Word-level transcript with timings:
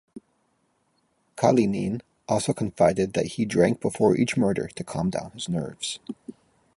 Kalinin 1.37 2.01
also 2.27 2.53
confided 2.53 3.13
that 3.13 3.33
he 3.33 3.45
drank 3.45 3.79
before 3.79 4.17
each 4.17 4.35
murder 4.35 4.67
to 4.69 4.83
calm 4.83 5.11
down 5.11 5.29
his 5.33 5.47
nerves. 5.47 5.99